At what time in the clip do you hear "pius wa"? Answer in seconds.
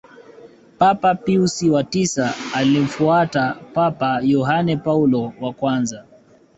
1.15-1.83